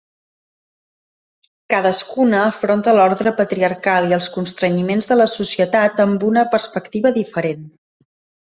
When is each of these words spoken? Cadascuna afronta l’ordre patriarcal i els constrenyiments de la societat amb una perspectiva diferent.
Cadascuna 1.73 2.39
afronta 2.45 2.95
l’ordre 2.99 3.33
patriarcal 3.41 4.09
i 4.13 4.17
els 4.19 4.31
constrenyiments 4.39 5.11
de 5.13 5.19
la 5.21 5.31
societat 5.37 6.03
amb 6.07 6.27
una 6.31 6.47
perspectiva 6.57 7.17
diferent. 7.21 7.71